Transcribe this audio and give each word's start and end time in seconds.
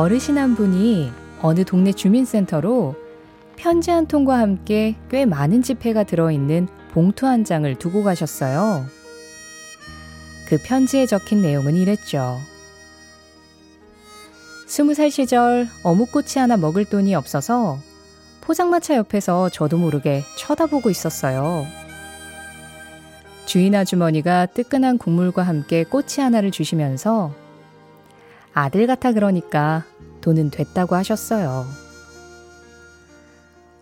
어르신 0.00 0.38
한 0.38 0.54
분이 0.54 1.12
어느 1.42 1.62
동네 1.62 1.92
주민센터로 1.92 2.94
편지 3.56 3.90
한 3.90 4.06
통과 4.06 4.38
함께 4.38 4.96
꽤 5.10 5.26
많은 5.26 5.60
지폐가 5.60 6.04
들어있는 6.04 6.68
봉투 6.92 7.26
한 7.26 7.44
장을 7.44 7.78
두고 7.78 8.02
가셨어요. 8.02 8.86
그 10.48 10.56
편지에 10.64 11.04
적힌 11.04 11.42
내용은 11.42 11.74
이랬죠. 11.74 12.38
스무 14.66 14.94
살 14.94 15.10
시절 15.10 15.68
어묵꼬치 15.82 16.38
하나 16.38 16.56
먹을 16.56 16.86
돈이 16.86 17.14
없어서 17.14 17.78
포장마차 18.40 18.96
옆에서 18.96 19.50
저도 19.50 19.76
모르게 19.76 20.22
쳐다보고 20.38 20.88
있었어요. 20.88 21.66
주인 23.44 23.74
아주머니가 23.74 24.46
뜨끈한 24.46 24.96
국물과 24.96 25.42
함께 25.42 25.84
꼬치 25.84 26.22
하나를 26.22 26.52
주시면서 26.52 27.34
아들 28.52 28.86
같아 28.86 29.12
그러니까 29.12 29.84
돈은 30.20 30.50
됐다고 30.50 30.94
하셨어요. 30.94 31.66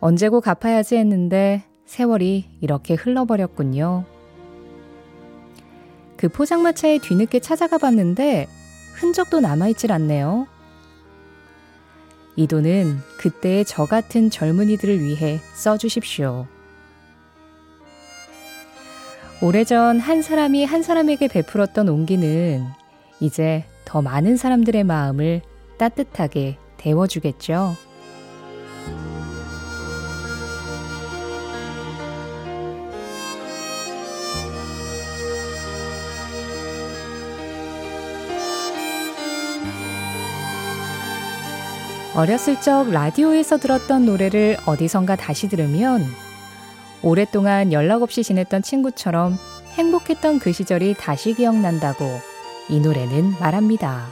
언제고 0.01 0.41
갚아야지 0.41 0.97
했는데 0.97 1.65
세월이 1.87 2.59
이렇게 2.61 2.95
흘러버렸군요. 2.95 4.05
그 6.17 6.29
포장마차에 6.29 6.99
뒤늦게 6.99 7.41
찾아가 7.41 7.79
봤는데 7.79 8.47
흔적도 8.95 9.41
남아있질 9.41 9.93
않네요. 9.93 10.47
이 12.37 12.47
돈은 12.47 12.99
그때의 13.19 13.65
저 13.65 13.87
같은 13.87 14.31
젊은이들을 14.31 15.01
위해 15.01 15.41
써주십시오. 15.55 16.47
오래전 19.41 20.01
한 20.01 20.23
사람이 20.23 20.65
한 20.65 20.83
사람에게 20.83 21.29
베풀었던 21.29 21.89
온기는 21.89 22.65
이제 23.21 23.65
더 23.89 24.03
많은 24.03 24.37
사람들의 24.37 24.85
마음을 24.85 25.41
따뜻하게 25.79 26.59
데워주겠죠. 26.77 27.75
어렸을 42.15 42.61
적 42.61 42.91
라디오에서 42.91 43.57
들었던 43.57 44.05
노래를 44.05 44.59
어디선가 44.67 45.17
다시 45.17 45.49
들으면 45.49 46.05
오랫동안 47.03 47.73
연락 47.73 48.03
없이 48.03 48.23
지냈던 48.23 48.61
친구처럼 48.61 49.39
행복했던 49.79 50.41
그 50.41 50.53
시절이 50.53 50.97
다시 50.99 51.33
기억난다고 51.33 52.05
이 52.69 52.81
노래는 52.81 53.35
말합니다. 53.41 54.07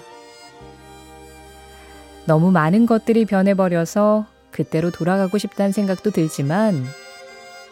너무 2.26 2.50
많은 2.50 2.86
것들이 2.86 3.24
변해버려서 3.24 4.26
그때로 4.50 4.90
돌아가고 4.90 5.38
싶다는 5.38 5.72
생각도 5.72 6.10
들지만 6.10 6.84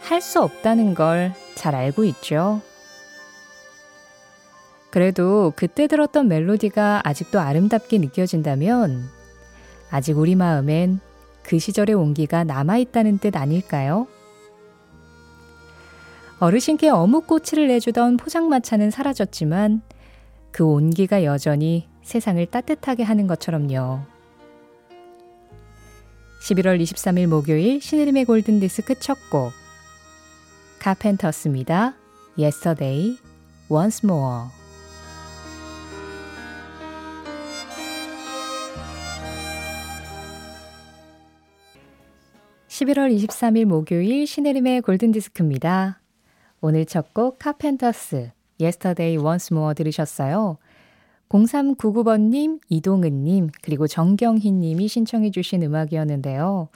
할 0.02 0.20
수 0.20 0.42
없다는 0.42 0.94
걸 0.94 1.32
잘 1.54 1.74
알고 1.74 2.04
있죠. 2.04 2.60
그래도 4.90 5.52
그때 5.56 5.86
들었던 5.86 6.28
멜로디가 6.28 7.00
아직도 7.04 7.40
아름답게 7.40 7.98
느껴진다면 7.98 9.04
아직 9.90 10.18
우리 10.18 10.34
마음엔 10.34 11.00
그 11.42 11.58
시절의 11.58 11.94
온기가 11.94 12.44
남아있다는 12.44 13.18
뜻 13.18 13.36
아닐까요? 13.36 14.06
어르신께 16.38 16.90
어묵꼬치를 16.90 17.68
내주던 17.68 18.18
포장마차는 18.18 18.90
사라졌지만 18.90 19.82
그 20.54 20.64
온기가 20.64 21.24
여전히 21.24 21.88
세상을 22.02 22.46
따뜻하게 22.46 23.02
하는 23.02 23.26
것처럼요. 23.26 24.02
11월 26.42 26.80
23일 26.80 27.26
목요일 27.26 27.80
신의림의 27.80 28.24
골든디스크 28.24 29.00
첫 29.00 29.18
곡. 29.30 29.50
카펜터스입니다. 30.78 31.96
Yesterday, 32.38 33.18
Once 33.68 34.08
More. 34.08 34.44
11월 42.68 43.12
23일 43.12 43.64
목요일 43.64 44.24
신혜림의 44.28 44.82
골든디스크입니다. 44.82 46.00
오늘 46.60 46.86
첫 46.86 47.12
곡 47.12 47.40
카펜터스 47.40 48.30
Yesterday 48.60 49.22
Once 49.22 49.54
More 49.54 49.74
들으셨어요. 49.74 50.58
0399번님, 51.28 52.60
이동은님, 52.68 53.50
그리고 53.62 53.86
정경희님이 53.86 54.88
신청해 54.88 55.30
주신 55.30 55.62
음악이었는데요. 55.62 56.68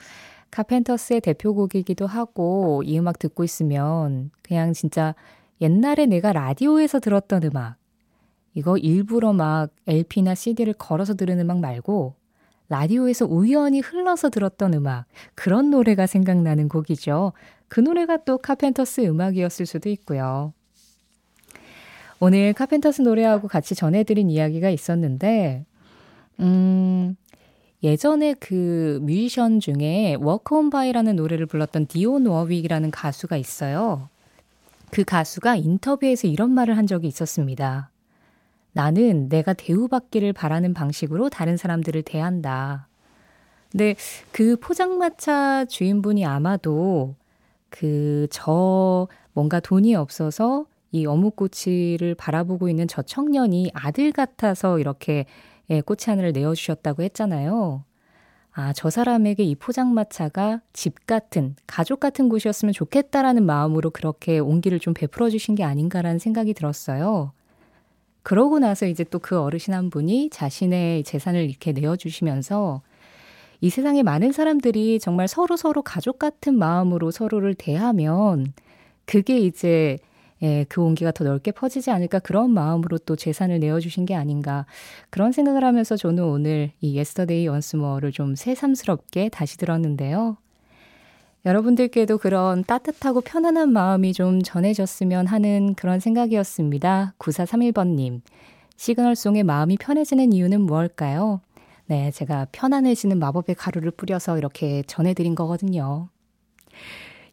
카펜터스의 0.51 1.21
대표곡이기도 1.21 2.07
하고 2.07 2.81
이 2.83 2.97
음악 2.97 3.19
듣고 3.19 3.43
있으면 3.43 4.31
그냥 4.41 4.73
진짜 4.73 5.13
옛날에 5.61 6.05
내가 6.07 6.33
라디오에서 6.33 6.99
들었던 6.99 7.43
음악 7.43 7.75
이거 8.55 8.77
일부러 8.77 9.31
막 9.31 9.69
LP나 9.85 10.33
CD를 10.33 10.73
걸어서 10.73 11.13
들은 11.13 11.39
음악 11.39 11.59
말고 11.59 12.15
라디오에서 12.69 13.25
우연히 13.25 13.79
흘러서 13.79 14.29
들었던 14.29 14.75
음악, 14.75 15.05
그런 15.33 15.71
노래가 15.71 16.05
생각나는 16.05 16.69
곡이죠. 16.69 17.33
그 17.67 17.79
노래가 17.79 18.17
또 18.25 18.37
카펜터스 18.37 19.01
음악이었을 19.01 19.65
수도 19.65 19.89
있고요. 19.89 20.53
오늘 22.19 22.53
카펜터스 22.53 23.01
노래하고 23.01 23.47
같이 23.47 23.75
전해드린 23.75 24.29
이야기가 24.29 24.69
있었는데, 24.69 25.65
음, 26.39 27.15
예전에 27.81 28.33
그 28.33 28.99
뮤지션 29.03 29.59
중에 29.59 30.17
Walk 30.19 30.55
On 30.55 30.69
By라는 30.69 31.15
노래를 31.15 31.45
불렀던 31.45 31.87
디온 31.87 32.25
워윅이라는 32.27 32.91
가수가 32.91 33.37
있어요. 33.37 34.09
그 34.91 35.03
가수가 35.05 35.55
인터뷰에서 35.55 36.27
이런 36.27 36.51
말을 36.51 36.75
한 36.77 36.87
적이 36.87 37.07
있었습니다. 37.07 37.91
나는 38.73 39.29
내가 39.29 39.53
대우받기를 39.53 40.33
바라는 40.33 40.73
방식으로 40.73 41.29
다른 41.29 41.55
사람들을 41.57 42.03
대한다. 42.03 42.87
근데 43.71 43.95
그 44.31 44.57
포장마차 44.57 45.65
주인분이 45.65 46.25
아마도 46.25 47.15
그 47.69 48.27
저 48.31 49.07
뭔가 49.33 49.59
돈이 49.59 49.95
없어서 49.95 50.65
이 50.91 51.05
어묵꼬치를 51.05 52.15
바라보고 52.15 52.69
있는 52.69 52.87
저 52.87 53.01
청년이 53.01 53.71
아들 53.73 54.11
같아서 54.11 54.79
이렇게 54.79 55.25
예, 55.69 55.81
꼬치 55.81 56.09
하나를 56.09 56.31
내어주셨다고 56.33 57.03
했잖아요. 57.03 57.83
아, 58.51 58.73
저 58.73 58.89
사람에게 58.89 59.43
이 59.43 59.55
포장마차가 59.55 60.61
집 60.73 61.05
같은, 61.05 61.55
가족 61.67 61.99
같은 61.99 62.27
곳이었으면 62.29 62.73
좋겠다라는 62.73 63.45
마음으로 63.45 63.91
그렇게 63.91 64.39
온기를 64.39 64.79
좀 64.79 64.93
베풀어 64.93 65.29
주신 65.29 65.55
게 65.55 65.63
아닌가라는 65.63 66.19
생각이 66.19 66.53
들었어요. 66.53 67.31
그러고 68.23 68.59
나서 68.59 68.85
이제 68.85 69.03
또 69.03 69.19
그 69.19 69.39
어르신 69.39 69.73
한 69.73 69.89
분이 69.89 70.29
자신의 70.31 71.03
재산을 71.03 71.49
이렇게 71.49 71.71
내어주시면서 71.71 72.81
이 73.61 73.69
세상에 73.69 74.03
많은 74.03 74.31
사람들이 74.31 74.99
정말 74.99 75.27
서로 75.27 75.57
서로 75.57 75.81
가족 75.81 76.19
같은 76.19 76.57
마음으로 76.57 77.11
서로를 77.11 77.53
대하면 77.55 78.53
그게 79.05 79.37
이제 79.39 79.97
예, 80.41 80.65
그 80.69 80.81
온기가 80.81 81.11
더 81.11 81.23
넓게 81.23 81.51
퍼지지 81.51 81.91
않을까 81.91 82.19
그런 82.19 82.51
마음으로 82.51 82.97
또 82.99 83.15
재산을 83.15 83.59
내어주신 83.59 84.05
게 84.05 84.15
아닌가 84.15 84.65
그런 85.09 85.31
생각을 85.31 85.63
하면서 85.63 85.97
저는 85.97 86.23
오늘 86.23 86.71
이 86.79 86.95
Yesterday 86.95 87.47
Once 87.47 87.68
More를 87.68 88.11
좀 88.11 88.35
새삼스럽게 88.35 89.29
다시 89.29 89.57
들었는데요. 89.57 90.37
여러분들께도 91.45 92.17
그런 92.17 92.63
따뜻하고 92.63 93.21
편안한 93.21 93.71
마음이 93.71 94.13
좀 94.13 94.41
전해졌으면 94.41 95.25
하는 95.27 95.73
그런 95.75 95.99
생각이었습니다. 95.99 97.13
9431번님. 97.17 98.21
시그널송의 98.75 99.43
마음이 99.43 99.77
편해지는 99.77 100.31
이유는 100.33 100.61
무엇일까요? 100.61 101.41
네, 101.87 102.11
제가 102.11 102.47
편안해지는 102.51 103.19
마법의 103.19 103.55
가루를 103.55 103.91
뿌려서 103.91 104.37
이렇게 104.37 104.83
전해드린 104.85 105.33
거거든요. 105.35 106.09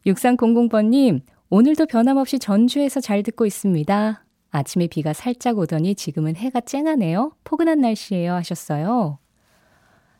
6300번님, 0.06 1.20
오늘도 1.48 1.86
변함없이 1.86 2.40
전주에서 2.40 3.00
잘 3.00 3.22
듣고 3.22 3.46
있습니다. 3.46 4.24
아침에 4.50 4.88
비가 4.88 5.12
살짝 5.12 5.58
오더니 5.58 5.94
지금은 5.94 6.34
해가 6.34 6.60
쨍하네요. 6.60 7.32
포근한 7.44 7.80
날씨예요 7.80 8.32
하셨어요. 8.32 9.18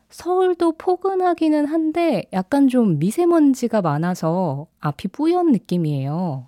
서울도 0.09 0.77
포근하기는 0.77 1.65
한데 1.65 2.23
약간 2.31 2.69
좀 2.69 2.97
미세먼지가 2.99 3.81
많아서 3.81 4.67
앞이 4.79 5.09
뿌연 5.09 5.51
느낌이에요. 5.51 6.47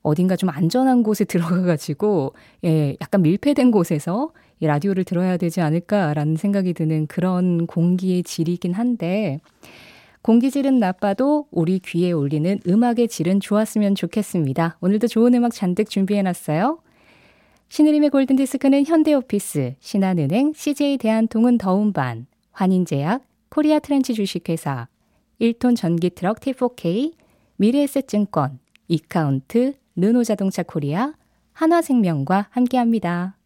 어딘가 0.00 0.36
좀 0.36 0.48
안전한 0.48 1.02
곳에 1.02 1.24
들어가가지고, 1.26 2.32
예, 2.64 2.96
약간 3.02 3.20
밀폐된 3.20 3.70
곳에서 3.70 4.30
이 4.58 4.66
라디오를 4.66 5.04
들어야 5.04 5.36
되지 5.36 5.60
않을까라는 5.60 6.36
생각이 6.36 6.72
드는 6.72 7.08
그런 7.08 7.66
공기의 7.66 8.22
질이긴 8.22 8.72
한데, 8.72 9.40
공기질은 10.22 10.78
나빠도 10.78 11.46
우리 11.50 11.78
귀에 11.78 12.12
올리는 12.12 12.58
음악의 12.66 13.08
질은 13.08 13.40
좋았으면 13.40 13.94
좋겠습니다. 13.94 14.76
오늘도 14.80 15.06
좋은 15.06 15.34
음악 15.34 15.52
잔뜩 15.54 15.88
준비해놨어요. 15.88 16.80
신의림의 17.68 18.10
골든디스크는 18.10 18.86
현대오피스, 18.86 19.74
신한은행, 19.78 20.52
CJ 20.54 20.98
대한통운 20.98 21.58
더운반, 21.58 22.26
환인제약, 22.52 23.24
코리아 23.50 23.78
트렌치 23.78 24.14
주식회사, 24.14 24.88
1톤 25.40 25.76
전기 25.76 26.10
트럭 26.10 26.40
T4K, 26.40 27.12
미래에셋증권, 27.56 28.58
이카운트, 28.88 29.74
르노자동차 29.96 30.62
코리아, 30.62 31.12
한화생명과 31.52 32.48
함께합니다. 32.50 33.36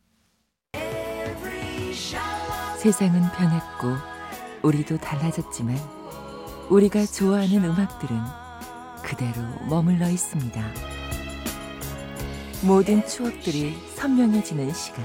세상은 2.79 3.21
변했고 3.37 3.97
우리도 4.63 4.99
달라졌지만 4.99 6.02
우리가 6.73 7.05
좋아하는 7.05 7.65
음악들은 7.65 8.17
그대로 9.03 9.33
머물러 9.69 10.09
있습니다. 10.09 10.63
모든 12.67 13.05
추억들이 13.07 13.75
선명해지는 13.97 14.73
시간. 14.73 15.05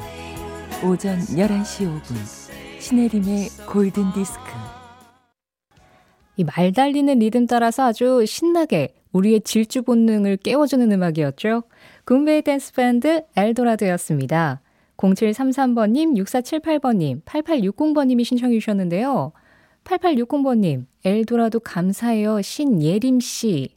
오전 0.85 1.19
11시 1.19 2.01
5분. 2.01 2.15
신혜림의 2.79 3.49
골든 3.67 4.13
디스크. 4.13 4.39
이 6.37 6.45
말 6.45 6.71
달리는 6.71 7.19
리듬 7.19 7.47
따라서 7.47 7.83
아주 7.87 8.23
신나게 8.25 8.93
우리의 9.11 9.41
질주 9.41 9.81
본능을 9.83 10.37
깨워주는 10.37 10.89
음악이었죠. 10.89 11.63
군베이 12.05 12.43
댄스 12.43 12.71
밴드 12.75 13.23
엘도라도였습니다. 13.35 14.61
0733번님, 14.95 16.15
6478번님, 16.15 17.23
8860번님이 17.23 18.23
신청해 18.23 18.53
주셨는데요. 18.57 19.33
8860번님, 19.87 20.85
엘도라도 21.05 21.61
감사해요. 21.61 22.41
신예림씨. 22.41 23.69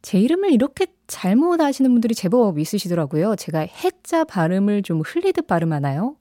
제 0.00 0.18
이름을 0.18 0.52
이렇게 0.52 0.86
잘못 1.06 1.60
아시는 1.60 1.90
분들이 1.90 2.14
제법 2.14 2.58
있으시더라고요. 2.58 3.36
제가 3.36 3.60
해자 3.60 4.24
발음을 4.24 4.82
좀 4.82 5.00
흘리듯 5.00 5.46
발음하나요? 5.46 6.16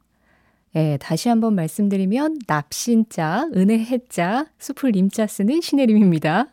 예, 0.76 0.98
다시 1.00 1.30
한번 1.30 1.56
말씀드리면 1.56 2.40
납신자, 2.46 3.50
은혜 3.56 3.80
해자, 3.80 4.46
수풀 4.60 4.92
님자 4.92 5.28
쓰는 5.28 5.62
신혜림입니다. 5.62 6.48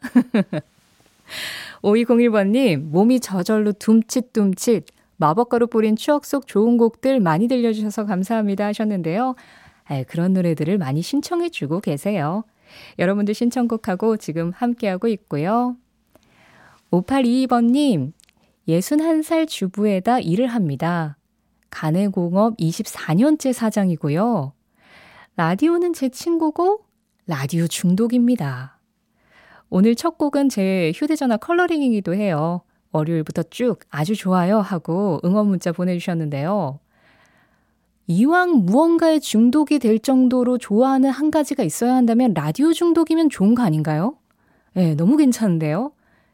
5201번님, 1.83 2.79
몸이 2.91 3.21
저절로 3.21 3.73
둠칫둠칫, 3.73 4.87
마법가루 5.17 5.67
뿌린 5.67 5.97
추억 5.97 6.25
속 6.25 6.47
좋은 6.47 6.77
곡들 6.77 7.21
많이 7.21 7.49
들려주셔서 7.49 8.07
감사합니다 8.07 8.67
하셨는데요. 8.67 9.35
아, 9.87 10.03
그런 10.05 10.33
노래들을 10.33 10.79
많이 10.79 11.03
신청해주고 11.03 11.81
계세요. 11.81 12.45
여러분들 12.99 13.35
신청곡하고 13.35 14.17
지금 14.17 14.51
함께하고 14.51 15.09
있고요. 15.09 15.77
5822번님, 16.91 18.13
61살 18.69 19.49
주부에다 19.49 20.21
일을 20.21 20.47
합니다. 20.47 21.17
가내공업 21.71 22.57
24년째 22.57 23.53
사장이고요. 23.53 24.53
라디오는 25.37 25.93
제 25.93 26.09
친구고 26.09 26.85
라디오 27.27 27.67
중독입니다. 27.67 28.79
오늘 29.71 29.97
첫 29.97 30.17
곡은 30.19 30.51
제 30.51 30.93
휴대전화 30.95 31.37
컬러링이기도 31.39 32.15
해요. 32.15 32.63
월요일부터 32.93 33.43
쭉 33.45 33.81
아주 33.91 34.15
좋아요 34.15 34.61
하고 34.61 35.21
응원 35.25 35.49
문자 35.49 35.73
보내주셨는데요. 35.73 36.79
이왕 38.07 38.67
무언가에 38.67 39.19
중독이 39.19 39.79
될 39.79 39.99
정도로 39.99 40.59
좋아하는 40.59 41.11
한 41.11 41.31
가지가 41.31 41.63
있어야 41.63 41.95
한다면 41.95 42.35
라디오 42.35 42.73
중독이면 42.73 43.31
좋은 43.31 43.55
거 43.55 43.63
아닌가요? 43.63 44.17
예, 44.77 44.89
네, 44.89 44.95
너무 44.95 45.17
괜찮은데요? 45.17 45.93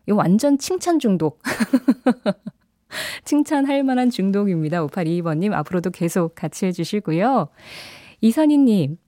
이 0.09 0.13
완전 0.13 0.59
칭찬 0.59 0.99
중독. 0.99 1.41
칭찬할 3.25 3.85
만한 3.85 4.11
중독입니다. 4.11 4.85
5822번님, 4.87 5.53
앞으로도 5.53 5.91
계속 5.91 6.35
같이 6.35 6.67
해주시고요. 6.67 7.49
이선희님, 8.21 8.99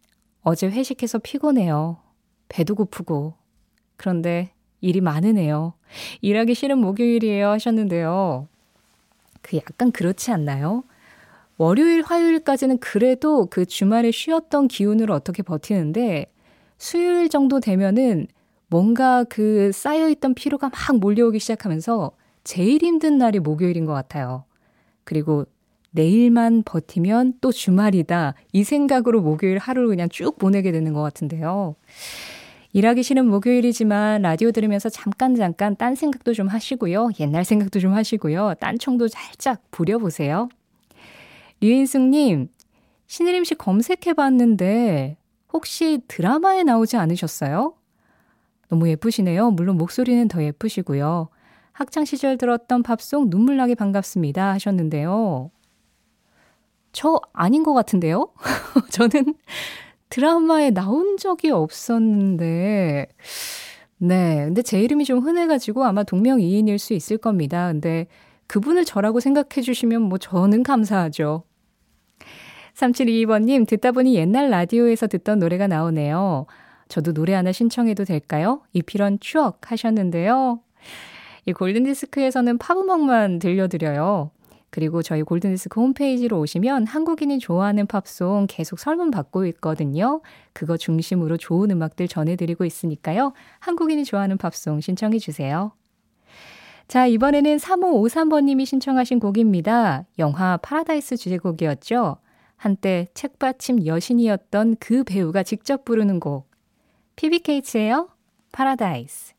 어제 0.43 0.69
회식해서 0.69 1.19
피곤해요. 1.19 1.99
배도 2.49 2.76
고프고. 2.76 3.35
그런데 3.97 4.53
일이 4.81 5.00
많으네요. 5.00 5.75
일하기 6.20 6.55
싫은 6.55 6.79
목요일이에요 6.79 7.49
하셨는데요. 7.49 8.49
그 9.41 9.56
약간 9.56 9.91
그렇지 9.91 10.31
않나요? 10.31 10.85
월요일, 11.62 12.03
화요일까지는 12.03 12.79
그래도 12.79 13.47
그 13.47 13.64
주말에 13.64 14.11
쉬었던 14.11 14.67
기운으로 14.67 15.14
어떻게 15.14 15.44
버티는데 15.44 16.26
수요일 16.76 17.29
정도 17.29 17.61
되면은 17.61 18.26
뭔가 18.67 19.23
그 19.23 19.70
쌓여있던 19.73 20.35
피로가 20.35 20.70
막 20.70 20.99
몰려오기 20.99 21.38
시작하면서 21.38 22.11
제일 22.43 22.82
힘든 22.82 23.17
날이 23.17 23.38
목요일인 23.38 23.85
것 23.85 23.93
같아요. 23.93 24.44
그리고 25.05 25.47
내일만 25.93 26.64
버티면 26.64 27.35
또 27.41 27.53
주말이다. 27.53 28.35
이 28.53 28.64
생각으로 28.64 29.23
목요일 29.23 29.59
하루를 29.59 29.88
그냥 29.88 30.09
쭉 30.09 30.38
보내게 30.38 30.73
되는 30.73 30.93
것 30.93 31.00
같은데요. 31.00 31.76
일하기 32.73 33.05
싫은 33.05 33.29
목요일이지만 33.29 34.23
라디오 34.23 34.50
들으면서 34.50 34.88
잠깐 34.88 35.37
잠깐 35.37 35.76
딴 35.76 35.94
생각도 35.94 36.32
좀 36.32 36.49
하시고요. 36.49 37.11
옛날 37.20 37.44
생각도 37.44 37.79
좀 37.79 37.93
하시고요. 37.93 38.55
딴 38.59 38.81
청도 38.81 39.06
살짝 39.06 39.62
부려보세요. 39.70 40.49
류인숙님, 41.62 42.49
신혜림 43.06 43.44
씨 43.44 43.55
검색해봤는데 43.55 45.17
혹시 45.53 46.00
드라마에 46.09 46.64
나오지 46.64 46.97
않으셨어요? 46.97 47.75
너무 48.69 48.88
예쁘시네요. 48.88 49.53
물론 49.53 49.79
목소리는 49.79 50.26
더 50.26 50.43
예쁘시고요. 50.43 51.29
학창 51.73 52.05
시절 52.05 52.37
들었던 52.37 52.82
팝송 52.82 53.26
눈물나게 53.31 53.76
반갑습니다 53.76 54.50
하셨는데요. 54.55 55.53
저 56.91 57.20
아닌 57.32 57.62
것 57.62 57.75
같은데요? 57.75 58.32
저는 58.91 59.35
드라마에 60.11 60.70
나온 60.70 61.17
적이 61.17 61.50
없었는데, 61.50 63.06
네. 63.99 64.44
근데 64.47 64.62
제 64.62 64.81
이름이 64.81 65.05
좀 65.05 65.20
흔해가지고 65.20 65.85
아마 65.85 66.02
동명이인일 66.02 66.78
수 66.81 66.92
있을 66.92 67.19
겁니다. 67.19 67.69
근데 67.69 68.09
그분을 68.49 68.85
저라고 68.85 69.21
생각해 69.21 69.62
주시면 69.62 70.02
뭐 70.02 70.19
저는 70.19 70.64
감사하죠. 70.64 71.45
3722번님, 72.75 73.67
듣다 73.67 73.93
보니 73.93 74.14
옛날 74.14 74.50
라디오에서 74.50 75.07
듣던 75.07 75.38
노래가 75.38 75.67
나오네요. 75.67 76.47
저도 76.88 77.12
노래 77.12 77.35
하나 77.35 77.52
신청해도 77.52 78.05
될까요? 78.05 78.62
이필원 78.73 79.19
추억 79.21 79.71
하셨는데요. 79.71 80.61
이 81.47 81.52
골든디스크에서는 81.52 82.59
팝음악만 82.59 83.38
들려드려요. 83.38 84.31
그리고 84.71 85.02
저희 85.02 85.23
골든디스크 85.23 85.79
홈페이지로 85.79 86.41
오시면 86.41 86.87
한국인이 86.87 87.38
좋아하는 87.41 87.87
팝송 87.87 88.47
계속 88.49 88.79
설문 88.79 89.11
받고 89.11 89.45
있거든요. 89.47 90.23
그거 90.55 90.79
중심으로 90.79 91.37
좋은 91.37 91.71
음악들 91.71 92.09
전해드리고 92.09 92.64
있으니까요. 92.64 93.35
한국인이 93.59 94.05
좋아하는 94.05 94.38
팝송 94.38 94.81
신청해 94.81 95.19
주세요. 95.19 95.73
자, 96.88 97.07
이번에는 97.07 97.57
3553번님이 97.59 98.64
신청하신 98.64 99.21
곡입니다. 99.21 100.05
영화 100.19 100.57
파라다이스 100.57 101.19
주제곡이었죠. 101.19 102.17
한때 102.62 103.09
책받침 103.14 103.87
여신이었던 103.87 104.76
그 104.78 105.02
배우가 105.02 105.42
직접 105.42 105.85
부르는 105.85 106.21
곡. 106.21 106.49
피비 107.16 107.41
케이츠예요. 107.41 108.09
파라다이스. 108.52 109.35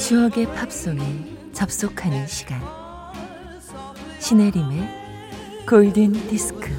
추억의 0.00 0.46
팝송에 0.54 1.02
접속하는 1.52 2.24
시간. 2.28 2.60
신혜림의 4.20 5.66
골든 5.68 6.12
디스크. 6.28 6.70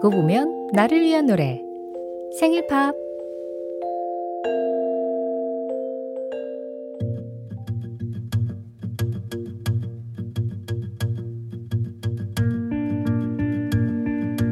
알고 0.00 0.10
보면 0.10 0.68
나를 0.72 1.02
위한 1.02 1.26
노래. 1.26 1.62
생일 2.38 2.66
팝. 2.66 2.94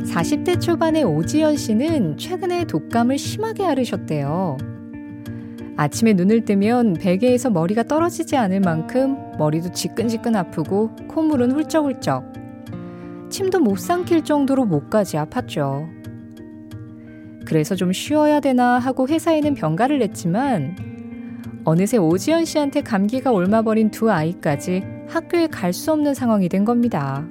(40대) 0.04 0.60
초반의 0.60 1.04
오지연 1.04 1.56
씨는 1.56 2.18
최근에 2.18 2.64
독감을 2.64 3.16
심하게 3.16 3.64
앓으셨대요. 3.64 4.58
아침에 5.76 6.12
눈을 6.12 6.44
뜨면 6.44 6.94
베개에서 6.94 7.50
머리가 7.50 7.84
떨어지지 7.84 8.36
않을 8.36 8.60
만큼 8.60 9.16
머리도 9.38 9.70
지끈지끈 9.72 10.36
아프고 10.36 10.90
콧물은 11.08 11.52
훌쩍훌쩍 11.52 12.37
침도 13.30 13.60
못 13.60 13.78
삼킬 13.78 14.24
정도로 14.24 14.64
목까지 14.64 15.16
아팠죠. 15.16 15.88
그래서 17.46 17.74
좀 17.74 17.92
쉬어야 17.92 18.40
되나 18.40 18.78
하고 18.78 19.08
회사에는 19.08 19.54
병가를 19.54 19.98
냈지만 20.00 20.76
어느새 21.64 21.96
오지연 21.96 22.44
씨한테 22.44 22.82
감기가 22.82 23.32
옮아버린 23.32 23.90
두 23.90 24.10
아이까지 24.10 24.82
학교에 25.08 25.46
갈 25.46 25.72
수 25.72 25.92
없는 25.92 26.14
상황이 26.14 26.48
된 26.48 26.64
겁니다. 26.64 27.26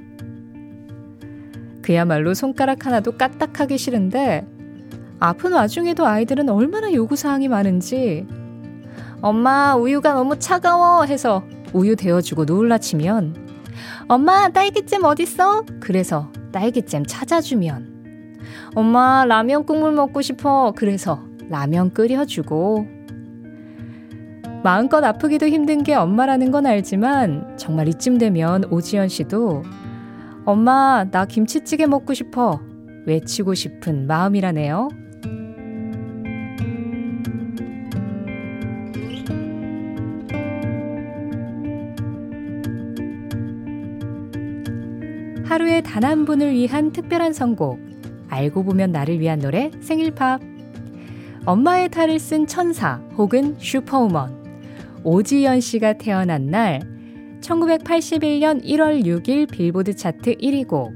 그야말로 1.82 2.34
손가락 2.34 2.86
하나도 2.86 3.14
까딱하기 3.14 3.78
싫은데 3.78 4.46
아픈 5.20 5.54
와중에도 5.54 6.06
아이들은 6.06 6.50
얼마나 6.50 6.92
요구사항이 6.92 7.48
많은지 7.48 8.28
엄마 9.22 9.76
우유가 9.76 10.14
너무 10.14 10.38
차가워 10.38 11.06
해서 11.06 11.44
우유 11.74 11.96
데워주고 11.96 12.46
누울라 12.46 12.78
치면 12.78 13.47
엄마 14.08 14.50
딸기잼 14.50 15.04
어딨어? 15.04 15.66
그래서 15.80 16.32
딸기잼 16.52 17.06
찾아주면 17.06 18.40
엄마 18.76 19.26
라면 19.26 19.66
국물 19.66 19.92
먹고 19.94 20.22
싶어 20.22 20.74
그래서 20.76 21.20
라면 21.50 21.92
끓여주고 21.92 22.88
마음껏 24.64 25.04
아프기도 25.04 25.48
힘든 25.48 25.84
게 25.84 25.94
엄마라는 25.94 26.52
건 26.52 26.66
알지만 26.66 27.58
정말 27.58 27.88
이쯤 27.88 28.18
되면 28.18 28.66
오지연 28.66 29.08
씨도 29.08 29.64
엄마 30.46 31.06
나 31.10 31.26
김치찌개 31.26 31.86
먹고 31.86 32.14
싶어 32.14 32.60
외치고 33.06 33.54
싶은 33.54 34.08
마음이라네요. 34.08 34.90
하루에 45.48 45.80
단 45.80 46.04
한 46.04 46.26
분을 46.26 46.52
위한 46.52 46.92
특별한 46.92 47.32
선곡. 47.32 47.80
알고 48.28 48.64
보면 48.64 48.92
나를 48.92 49.20
위한 49.22 49.40
노래 49.40 49.72
생일팝. 49.80 50.42
엄마의 51.46 51.88
탈을 51.90 52.20
쓴 52.20 52.46
천사 52.48 52.96
혹은 53.18 53.56
슈퍼우먼. 53.58 55.02
오지연 55.04 55.62
씨가 55.62 55.94
태어난 55.94 56.48
날 56.48 56.82
1981년 57.40 58.62
1월 58.62 59.06
6일 59.06 59.50
빌보드 59.50 59.96
차트 59.96 60.36
1위 60.36 60.68
곡. 60.68 60.92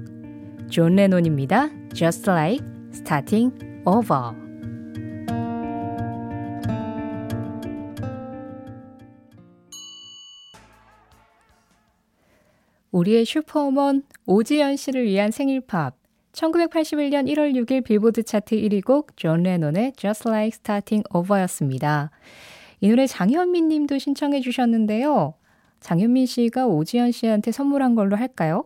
존 0.69 0.97
레논입니다. 0.97 1.69
Just 1.93 2.29
like 2.29 2.65
starting 2.93 3.57
over. 3.85 4.40
우리의 12.91 13.25
슈퍼우먼 13.25 14.03
오지연 14.25 14.75
씨를 14.75 15.05
위한 15.05 15.31
생일팝 15.31 15.95
1981년 16.33 17.29
1월 17.31 17.53
6일 17.53 17.83
빌보드 17.83 18.23
차트 18.23 18.55
1위 18.55 18.83
곡 18.83 19.15
존 19.15 19.43
레논의 19.43 19.93
Just 19.95 20.27
Like 20.27 20.55
Starting 20.55 21.03
Over였습니다. 21.13 22.11
이 22.81 22.89
노래 22.89 23.07
장현민 23.07 23.67
님도 23.67 23.97
신청해 23.97 24.41
주셨는데요. 24.41 25.35
장현민 25.79 26.25
씨가 26.25 26.67
오지연 26.67 27.11
씨한테 27.11 27.51
선물한 27.51 27.95
걸로 27.95 28.15
할까요? 28.15 28.65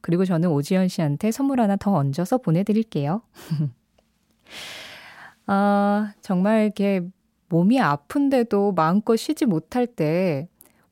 그리고 0.00 0.24
저는 0.24 0.50
오지연 0.50 0.88
씨한테 0.88 1.30
선물 1.30 1.60
하나 1.60 1.76
더 1.76 1.92
얹어서 1.92 2.38
보내드릴게요. 2.38 3.22
아, 5.46 6.12
정말 6.20 6.64
이렇게 6.64 7.02
몸이 7.48 7.80
아픈데도 7.80 8.72
마음껏 8.72 9.16
쉬지 9.16 9.46
못할 9.46 9.86
때 9.86 10.48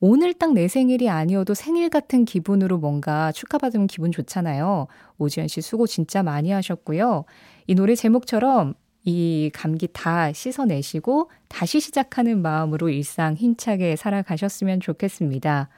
오늘 0.07 0.35
딱 0.35 0.53
내 0.53 0.67
생일이 0.67 1.09
아니어도 1.09 1.55
생일 1.55 1.89
같은 1.89 2.25
기분으로 2.25 2.77
뭔가 2.77 3.31
축하받으면 3.31 3.87
기분 3.87 4.11
좋잖아요. 4.11 4.85
오지연 5.17 5.47
씨 5.47 5.61
수고 5.61 5.87
진짜 5.87 6.21
많이 6.21 6.51
하셨고요. 6.51 7.25
이 7.65 7.73
노래 7.73 7.95
제목처럼 7.95 8.75
이 9.03 9.49
감기 9.51 9.87
다 9.91 10.31
씻어내시고 10.31 11.31
다시 11.47 11.79
시작하는 11.79 12.39
마음으로 12.43 12.89
일상 12.89 13.33
힘차게 13.33 13.95
살아가셨으면 13.95 14.79
좋겠습니다. 14.79 15.69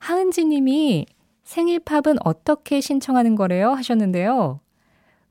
하은지 0.00 0.44
님이 0.44 1.06
생일 1.42 1.80
팝은 1.80 2.18
어떻게 2.24 2.82
신청하는 2.82 3.36
거래요? 3.36 3.70
하셨는데요. 3.70 4.60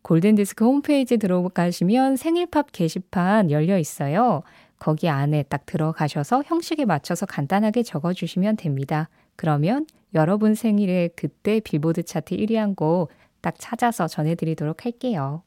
골든디스크 0.01 0.65
홈페이지 0.65 1.17
들어가시면 1.17 2.15
생일팝 2.15 2.72
게시판 2.72 3.51
열려 3.51 3.77
있어요. 3.77 4.41
거기 4.85 5.09
안에 5.09 5.41
딱 5.49 5.65
들어가셔서 5.65 6.43
형식에 6.45 6.85
맞춰서 6.85 7.25
간단하게 7.25 7.81
적어주시면 7.81 8.57
됩니다. 8.57 9.09
그러면 9.35 9.87
여러분 10.13 10.53
생일에 10.53 11.09
그때 11.15 11.59
빌보드 11.59 12.03
차트 12.03 12.37
1위 12.37 12.55
한 12.55 12.75
곡 12.75 13.09
딱 13.41 13.55
찾아서 13.59 14.07
전해드리도록 14.07 14.85
할게요. 14.85 15.43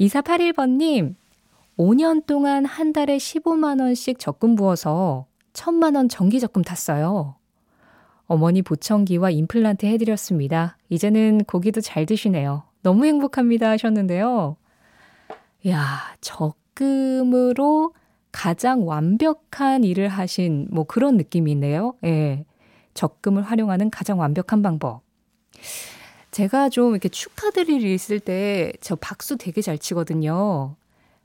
2481번님, 0.00 1.14
5년 1.78 2.26
동안 2.26 2.66
한 2.66 2.92
달에 2.92 3.16
15만원씩 3.16 4.18
적금 4.18 4.54
부어서 4.54 5.26
1000만원 5.54 6.10
정기적금 6.10 6.62
탔어요. 6.62 7.36
어머니 8.26 8.60
보청기와 8.60 9.30
임플란트 9.30 9.84
해드렸습니다. 9.86 10.76
이제는 10.90 11.44
고기도 11.44 11.82
잘 11.82 12.06
드시네요. 12.06 12.64
너무 12.82 13.06
행복합니다 13.06 13.70
하셨는데요. 13.70 14.56
야, 15.68 16.14
적 16.20 16.54
적금으로 16.76 17.94
가장 18.32 18.86
완벽한 18.86 19.82
일을 19.82 20.08
하신 20.08 20.68
뭐 20.70 20.84
그런 20.84 21.16
느낌이 21.16 21.50
있네요. 21.52 21.94
예. 22.04 22.44
적금을 22.94 23.42
활용하는 23.42 23.90
가장 23.90 24.18
완벽한 24.18 24.62
방법. 24.62 25.02
제가 26.30 26.68
좀 26.68 26.90
이렇게 26.92 27.08
축하드릴 27.08 27.82
일 27.82 27.90
있을 27.92 28.20
때 28.20 28.72
저 28.80 28.94
박수 28.96 29.36
되게 29.38 29.62
잘 29.62 29.78
치거든요. 29.78 30.76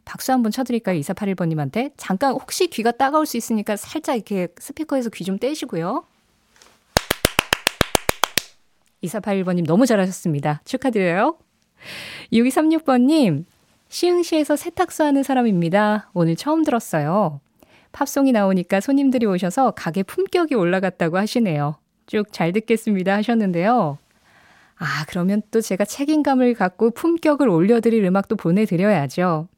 박수 0.06 0.32
한번 0.32 0.52
쳐드릴까요? 0.52 1.00
2481번님한테? 1.02 1.92
잠깐 1.98 2.32
혹시 2.34 2.68
귀가 2.68 2.92
따가울 2.92 3.26
수 3.26 3.36
있으니까 3.38 3.76
살짝 3.76 4.16
이렇게 4.16 4.48
스피커에서 4.58 5.10
귀 5.10 5.26
좀 5.26 5.38
떼시고요. 5.38 6.06
2481번님 9.04 9.66
너무 9.66 9.86
잘하셨습니다. 9.86 10.62
축하드려요. 10.64 11.38
6236번님, 12.32 13.46
시흥시에서 13.92 14.56
세탁소 14.56 15.04
하는 15.04 15.22
사람입니다. 15.22 16.10
오늘 16.14 16.38
처음 16.38 16.64
들었어요. 16.64 17.42
팝송이 17.92 18.32
나오니까 18.32 18.80
손님들이 18.80 19.26
오셔서 19.26 19.72
가게 19.72 20.02
품격이 20.02 20.56
올라갔다고 20.56 21.18
하시네요. 21.18 21.76
쭉 22.08 22.32
잘 22.32 22.54
듣겠습니다 22.54 23.14
하셨는데요. 23.18 23.98
아, 24.78 25.06
그러면 25.10 25.42
또 25.52 25.60
제가 25.60 25.84
책임감을 25.84 26.54
갖고 26.54 26.92
품격을 26.92 27.50
올려드릴 27.50 28.06
음악도 28.06 28.38
보내드려야죠. 28.38 29.50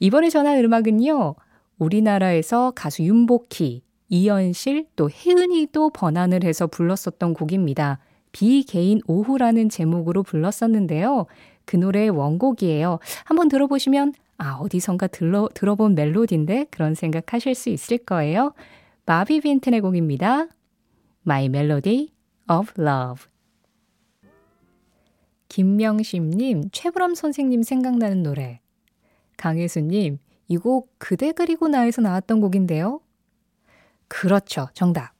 이번에 0.00 0.30
전한 0.30 0.58
음악은요, 0.58 1.36
우리나라에서 1.78 2.72
가수 2.74 3.04
윤복희, 3.04 3.82
이연실, 4.08 4.86
또 4.96 5.08
혜은이도 5.08 5.90
번안을 5.90 6.42
해서 6.42 6.66
불렀었던 6.66 7.34
곡입니다. 7.34 8.00
비개인 8.32 9.00
오후라는 9.06 9.68
제목으로 9.68 10.24
불렀었는데요. 10.24 11.26
그 11.70 11.76
노래의 11.76 12.10
원곡이에요. 12.10 12.98
한번 13.24 13.48
들어보시면 13.48 14.14
아, 14.38 14.54
어디선가 14.54 15.06
들러, 15.06 15.48
들어본 15.54 15.94
멜로디인데 15.94 16.66
그런 16.72 16.96
생각 16.96 17.32
하실 17.32 17.54
수 17.54 17.68
있을 17.68 17.98
거예요. 17.98 18.54
마비 19.06 19.40
빈튼의 19.40 19.80
곡입니다. 19.80 20.48
My 21.24 21.44
Melody 21.44 22.10
of 22.50 22.72
Love. 22.76 23.30
김명심님, 25.48 26.70
최불암 26.72 27.14
선생님 27.14 27.62
생각나는 27.62 28.24
노래. 28.24 28.60
강혜수님, 29.36 30.18
이 30.48 30.56
곡 30.56 30.92
그대 30.98 31.30
그리고 31.30 31.68
나에서 31.68 32.02
나왔던 32.02 32.40
곡인데요. 32.40 33.00
그렇죠. 34.08 34.68
정답. 34.74 35.12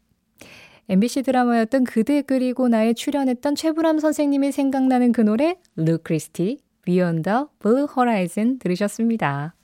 MBC 0.91 1.23
드라마였던 1.23 1.85
그대 1.85 2.21
그리고 2.21 2.67
나에 2.67 2.95
출연했던 2.95 3.55
최불암 3.55 4.01
선생님이 4.01 4.51
생각나는 4.51 5.13
그 5.13 5.21
노래 5.21 5.55
루 5.77 5.99
크리스티 5.99 6.59
Beyond 6.83 7.23
the 7.23 7.45
Blue 7.61 7.87
Horizon 7.97 8.59
들으셨습니다. 8.59 9.55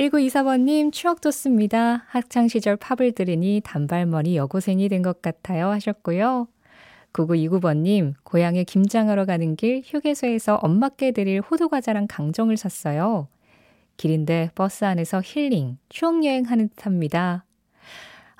1924번님 0.00 0.90
추억 0.92 1.20
돋습니다. 1.20 2.02
학창시절 2.08 2.76
팝을 2.76 3.12
들으니 3.12 3.60
단발머리 3.62 4.34
여고생이 4.36 4.88
된 4.88 5.02
것 5.02 5.22
같아요 5.22 5.68
하셨고요. 5.68 6.48
9929번님 7.12 8.14
고향에 8.24 8.64
김장하러 8.64 9.26
가는 9.26 9.54
길 9.54 9.80
휴게소에서 9.84 10.56
엄마께 10.56 11.12
드릴 11.12 11.40
호두과자랑 11.40 12.08
강정을 12.08 12.56
샀어요. 12.56 13.28
길인데 13.96 14.50
버스 14.56 14.84
안에서 14.84 15.22
힐링, 15.24 15.78
추억여행하는 15.88 16.70
듯합니다. 16.70 17.44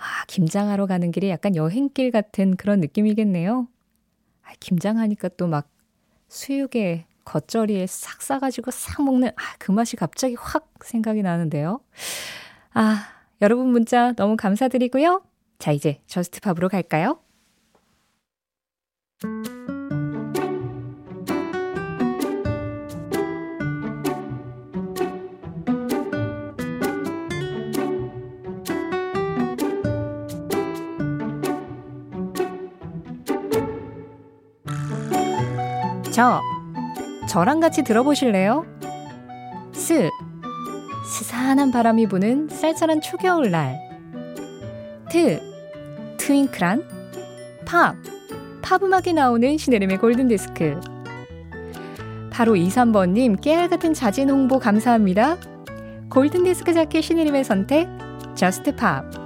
아, 0.05 0.25
김장하러 0.27 0.87
가는 0.87 1.11
길이 1.11 1.31
약간 1.31 1.57
여행길 1.57 2.11
같은 2.11 2.57
그런 2.57 2.81
느낌이겠네요. 2.81 3.69
아, 4.43 4.51
김장하니까 4.61 5.31
또 5.31 5.47
막 5.49 5.69
수육에 6.29 7.07
겉절이에 7.25 7.87
싹 7.87 8.21
싸가지고 8.23 8.71
싹 8.71 9.03
먹는 9.05 9.29
아, 9.31 9.43
그 9.59 9.73
맛이 9.73 9.97
갑자기 9.97 10.37
확 10.39 10.69
생각이 10.85 11.23
나는데요. 11.23 11.81
아, 12.75 13.09
여러분 13.41 13.69
문자 13.69 14.13
너무 14.13 14.37
감사드리고요. 14.37 15.23
자, 15.59 15.73
이제 15.73 16.01
Just팝으로 16.07 16.69
갈까요? 16.69 17.19
저, 36.15 36.41
저랑 37.29 37.59
같이 37.59 37.83
들어보실래요? 37.83 38.65
스, 39.73 40.09
스산한 41.05 41.73
바람이 41.73 42.07
부는 42.07 42.49
쌀쌀한 42.49 43.01
초겨울 43.01 43.51
날. 43.51 43.77
트, 45.11 45.41
twinkle한 46.17 46.85
팝, 47.67 47.97
팝 48.63 48.85
음악이 48.85 49.13
나오는 49.13 49.59
신혜림의 49.59 49.99
골든디스크. 49.99 50.79
바로 52.31 52.55
23번님 52.55 53.41
깨알 53.41 53.69
같은 53.69 53.93
자진 53.93 54.31
홍보 54.31 54.61
감사합니다. 54.61 55.37
골든디스크 56.11 56.75
잡기 56.75 57.03
신혜림의 57.03 57.43
선택, 57.43 57.89
Just 58.37 58.77
팝. 58.77 59.24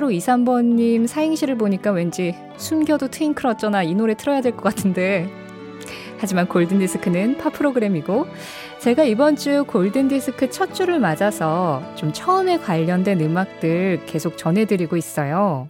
8523번님 0.00 1.06
사행시를 1.06 1.56
보니까 1.56 1.90
왠지 1.90 2.34
숨겨도 2.56 3.08
트윙클 3.08 3.46
어쩌나 3.46 3.82
이 3.82 3.94
노래 3.94 4.14
틀어야 4.14 4.40
될 4.40 4.52
것 4.52 4.62
같은데. 4.62 5.28
하지만 6.18 6.48
골든디스크는 6.48 7.38
팝 7.38 7.52
프로그램이고, 7.52 8.26
제가 8.80 9.04
이번 9.04 9.36
주 9.36 9.64
골든디스크 9.66 10.50
첫 10.50 10.74
주를 10.74 10.98
맞아서 10.98 11.82
좀 11.94 12.12
처음에 12.12 12.58
관련된 12.58 13.20
음악들 13.20 14.00
계속 14.06 14.38
전해드리고 14.38 14.96
있어요. 14.96 15.68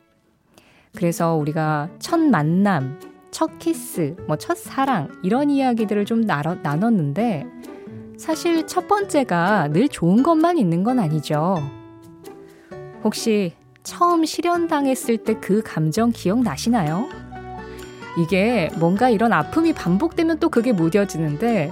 그래서 0.95 1.35
우리가 1.35 1.91
첫 1.99 2.19
만남, 2.21 2.99
첫 3.31 3.59
키스, 3.59 4.15
뭐 4.27 4.37
첫 4.37 4.57
사랑, 4.57 5.09
이런 5.23 5.51
이야기들을 5.51 6.05
좀 6.05 6.23
나눠, 6.23 6.55
나눴는데, 6.63 7.45
사실 8.17 8.67
첫 8.67 8.87
번째가 8.89 9.69
늘 9.73 9.89
좋은 9.89 10.23
것만 10.23 10.59
있는 10.59 10.85
건 10.85 10.99
아니죠. 10.99 11.57
혹시 13.05 13.53
처음 13.87 14.25
실현당했을 14.25 15.19
때 15.19 15.35
그 15.35 15.63
감정 15.63 16.11
기억나시나요? 16.11 17.09
이게 18.19 18.69
뭔가 18.79 19.11
이런 19.11 19.33
아픔이 19.33 19.73
반복되면 19.73 20.41
또 20.41 20.49
그게 20.49 20.73
무뎌지는데 20.73 21.71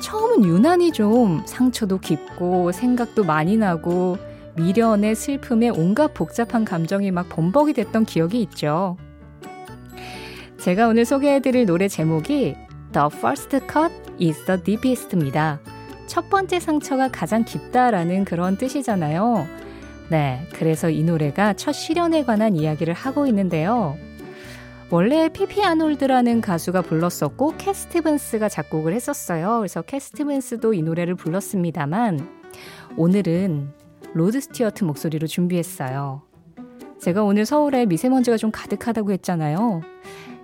처음은 0.00 0.44
유난히 0.44 0.92
좀 0.92 1.42
상처도 1.44 1.98
깊고 1.98 2.70
생각도 2.70 3.24
많이 3.24 3.56
나고 3.56 4.16
미련의 4.56 5.16
슬픔에 5.16 5.70
온갖 5.70 6.14
복잡한 6.14 6.64
감정이 6.64 7.10
막 7.10 7.28
범벅이 7.28 7.72
됐던 7.72 8.04
기억이 8.04 8.40
있죠. 8.42 8.96
제가 10.58 10.86
오늘 10.86 11.04
소개해드릴 11.04 11.66
노래 11.66 11.88
제목이 11.88 12.54
The 12.92 13.08
First 13.12 13.58
Cut 13.70 13.92
is 14.22 14.44
the 14.44 14.62
Deepest입니다. 14.62 15.60
첫 16.06 16.30
번째 16.30 16.60
상처가 16.60 17.08
가장 17.08 17.44
깊다라는 17.44 18.24
그런 18.24 18.56
뜻이잖아요. 18.56 19.65
네, 20.08 20.46
그래서 20.52 20.88
이 20.88 21.02
노래가 21.02 21.54
첫 21.54 21.72
실연에 21.72 22.24
관한 22.24 22.54
이야기를 22.54 22.94
하고 22.94 23.26
있는데요. 23.26 23.96
원래 24.88 25.28
피피 25.28 25.64
아놀드라는 25.64 26.40
가수가 26.40 26.82
불렀었고 26.82 27.54
캣 27.58 27.72
스티븐스가 27.72 28.48
작곡을 28.48 28.92
했었어요. 28.92 29.58
그래서 29.58 29.82
캣 29.82 29.98
스티븐스도 29.98 30.74
이 30.74 30.82
노래를 30.82 31.16
불렀습니다만 31.16 32.28
오늘은 32.96 33.72
로드 34.14 34.40
스튜어트 34.40 34.84
목소리로 34.84 35.26
준비했어요. 35.26 36.22
제가 37.00 37.24
오늘 37.24 37.44
서울에 37.44 37.84
미세먼지가 37.84 38.36
좀 38.36 38.52
가득하다고 38.52 39.10
했잖아요. 39.12 39.82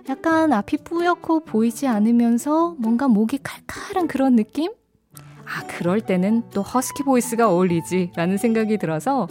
약간 0.09 0.51
앞이 0.51 0.77
뿌옇고 0.83 1.45
보이지 1.45 1.87
않으면서 1.87 2.75
뭔가 2.77 3.07
목이 3.07 3.39
칼칼한 3.41 4.07
그런 4.09 4.35
느낌? 4.35 4.73
아, 5.45 5.65
그럴 5.67 6.01
때는 6.01 6.43
또 6.51 6.61
허스키 6.61 7.03
보이스가 7.03 7.49
어울리지 7.49 8.11
라는 8.15 8.37
생각이 8.37 8.77
들어서 8.77 9.27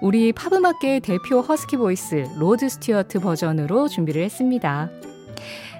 우리 0.00 0.32
팝음악계의 0.32 1.00
대표 1.00 1.40
허스키 1.40 1.76
보이스 1.76 2.26
로드 2.38 2.68
스튜어트 2.68 3.20
버전으로 3.20 3.88
준비를 3.88 4.22
했습니다. 4.24 4.90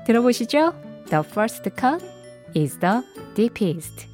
들어보시죠. 0.06 0.72
The 1.10 1.24
first 1.26 1.68
cut 1.78 2.04
is 2.56 2.78
the 2.78 3.02
deepest. 3.34 4.12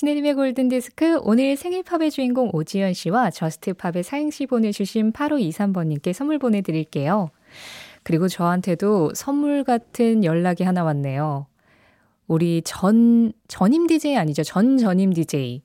신혜림의 0.00 0.34
골든디스크 0.34 1.18
오늘 1.24 1.56
생일팝의 1.56 2.10
주인공 2.10 2.48
오지연 2.54 2.94
씨와 2.94 3.30
Just팝의 3.30 4.02
사행시 4.02 4.46
보내주신 4.46 5.12
8523번님께 5.12 6.14
선물 6.14 6.38
보내드릴게요. 6.38 7.28
그리고 8.02 8.28
저한테도 8.28 9.12
선물 9.14 9.64
같은 9.64 10.24
연락이 10.24 10.64
하나 10.64 10.84
왔네요. 10.84 11.46
우리 12.26 12.62
전, 12.64 13.32
전임 13.48 13.86
DJ 13.86 14.16
아니죠. 14.16 14.42
전 14.42 14.78
전임 14.78 15.12
DJ. 15.12 15.62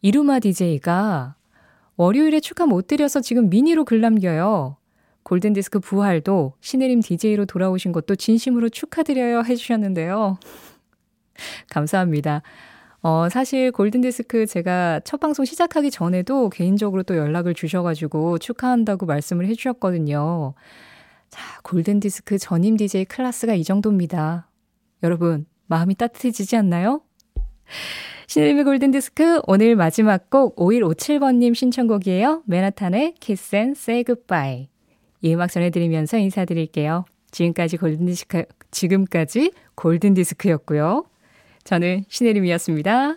이루마 0.00 0.40
DJ가 0.40 1.36
월요일에 1.96 2.40
축하 2.40 2.66
못 2.66 2.86
드려서 2.86 3.20
지금 3.20 3.50
미니로 3.50 3.84
글 3.84 4.00
남겨요. 4.00 4.76
골든디스크 5.24 5.80
부활도 5.80 6.54
신혜림 6.60 7.02
DJ로 7.02 7.44
돌아오신 7.44 7.92
것도 7.92 8.16
진심으로 8.16 8.70
축하드려요 8.70 9.42
해주셨는데요. 9.42 10.38
감사합니다. 11.70 12.42
어, 13.02 13.28
사실 13.28 13.70
골든디스크 13.70 14.46
제가 14.46 15.00
첫 15.04 15.20
방송 15.20 15.44
시작하기 15.44 15.90
전에도 15.90 16.48
개인적으로 16.48 17.02
또 17.02 17.16
연락을 17.16 17.54
주셔가지고 17.54 18.38
축하한다고 18.38 19.06
말씀을 19.06 19.46
해주셨거든요. 19.46 20.54
자, 21.30 21.60
골든디스크 21.62 22.38
전임 22.38 22.76
DJ 22.76 23.04
클래스가 23.06 23.54
이 23.54 23.64
정도입니다. 23.64 24.48
여러분, 25.02 25.46
마음이 25.66 25.94
따뜻해지지 25.94 26.56
않나요? 26.56 27.02
신의림의 28.26 28.64
골든디스크 28.64 29.42
오늘 29.46 29.76
마지막 29.76 30.30
곡 30.30 30.56
5157번님 30.56 31.54
신청곡이에요. 31.54 32.42
맨하탄의 32.46 33.14
Kiss 33.20 33.54
and 33.56 33.78
Say 33.78 34.04
Goodbye. 34.04 34.68
이 35.22 35.34
음악 35.34 35.50
전해드리면서 35.50 36.18
인사드릴게요. 36.18 37.04
지금까지 37.30 37.76
골든디스크, 37.76 38.44
지금까지 38.70 39.52
골든디스크였고요. 39.74 41.04
저는 41.64 42.04
신혜림이었습니다. 42.08 43.16